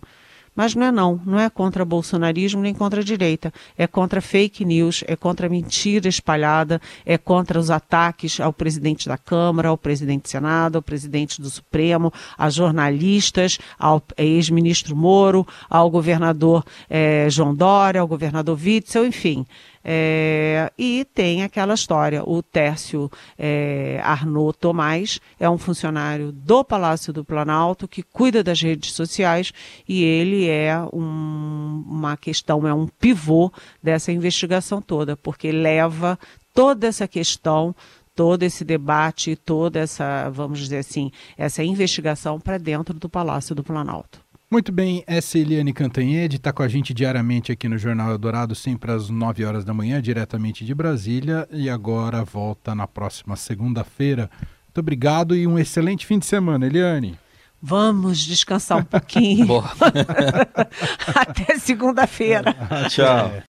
Mas 0.55 0.75
não 0.75 0.85
é 0.85 0.91
não, 0.91 1.21
não 1.25 1.39
é 1.39 1.49
contra 1.49 1.85
bolsonarismo 1.85 2.61
nem 2.61 2.73
contra 2.73 3.01
a 3.01 3.03
direita, 3.03 3.53
é 3.77 3.87
contra 3.87 4.21
fake 4.21 4.65
news, 4.65 5.03
é 5.07 5.15
contra 5.15 5.47
mentira 5.47 6.07
espalhada, 6.07 6.81
é 7.05 7.17
contra 7.17 7.59
os 7.59 7.69
ataques 7.69 8.39
ao 8.39 8.51
presidente 8.51 9.07
da 9.07 9.17
Câmara, 9.17 9.69
ao 9.69 9.77
presidente 9.77 10.23
do 10.23 10.29
Senado, 10.29 10.75
ao 10.77 10.81
presidente 10.81 11.41
do 11.41 11.49
Supremo, 11.49 12.11
a 12.37 12.49
jornalistas, 12.49 13.57
ao 13.77 14.01
ex-ministro 14.17 14.95
Moro, 14.95 15.47
ao 15.69 15.89
governador 15.89 16.63
eh, 16.89 17.27
João 17.29 17.55
Dória, 17.55 18.01
ao 18.01 18.07
governador 18.07 18.57
Witzel, 18.61 19.05
enfim. 19.05 19.45
É, 19.83 20.71
e 20.77 21.05
tem 21.13 21.43
aquela 21.43 21.73
história: 21.73 22.23
o 22.23 22.41
Tércio 22.43 23.09
é, 23.37 23.99
Arnaud 24.03 24.57
Tomás 24.57 25.19
é 25.39 25.49
um 25.49 25.57
funcionário 25.57 26.31
do 26.31 26.63
Palácio 26.63 27.13
do 27.13 27.23
Planalto 27.23 27.87
que 27.87 28.03
cuida 28.03 28.43
das 28.43 28.61
redes 28.61 28.93
sociais 28.93 29.53
e 29.87 30.03
ele 30.03 30.47
é 30.47 30.77
um, 30.93 31.83
uma 31.87 32.17
questão, 32.17 32.67
é 32.67 32.73
um 32.73 32.87
pivô 32.87 33.51
dessa 33.81 34.11
investigação 34.11 34.81
toda, 34.81 35.15
porque 35.15 35.51
leva 35.51 36.19
toda 36.53 36.87
essa 36.87 37.07
questão 37.07 37.75
todo 38.15 38.43
esse 38.43 38.65
debate, 38.65 39.37
toda 39.37 39.79
essa, 39.79 40.29
vamos 40.29 40.59
dizer 40.59 40.79
assim, 40.79 41.09
essa 41.37 41.63
investigação 41.63 42.37
para 42.37 42.57
dentro 42.57 42.93
do 42.93 43.07
Palácio 43.07 43.55
do 43.55 43.63
Planalto. 43.63 44.19
Muito 44.51 44.71
bem, 44.71 45.03
essa 45.05 45.37
é 45.37 45.41
Eliane 45.41 45.71
Cantanhede 45.71 46.37
está 46.37 46.51
com 46.51 46.63
a 46.63 46.67
gente 46.67 46.91
diariamente 46.91 47.51
aqui 47.51 47.69
no 47.69 47.77
Jornal 47.77 48.09
Eldorado, 48.09 48.55
sempre 48.55 48.91
às 48.91 49.07
9 49.07 49.45
horas 49.45 49.63
da 49.63 49.75
manhã, 49.75 50.01
diretamente 50.01 50.65
de 50.65 50.73
Brasília, 50.73 51.47
e 51.51 51.69
agora 51.69 52.23
volta 52.23 52.73
na 52.73 52.87
próxima 52.87 53.35
segunda-feira. 53.35 54.27
Muito 54.65 54.79
obrigado 54.79 55.35
e 55.35 55.45
um 55.45 55.59
excelente 55.59 56.03
fim 56.03 56.17
de 56.17 56.25
semana, 56.25 56.65
Eliane. 56.65 57.15
Vamos 57.61 58.17
descansar 58.25 58.79
um 58.79 58.83
pouquinho. 58.85 59.61
Até 61.13 61.59
segunda-feira. 61.59 62.55
Tchau. 62.89 63.43